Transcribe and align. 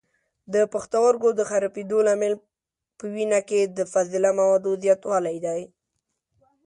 د 0.53 0.55
پښتورګو 0.73 1.29
د 1.35 1.41
خرابېدلو 1.49 1.99
لامل 2.07 2.33
په 2.97 3.05
وینه 3.13 3.39
کې 3.49 3.59
د 3.77 3.79
فاضله 3.91 4.29
موادو 4.39 4.71
زیاتولی 4.83 5.37
دی. 5.45 5.61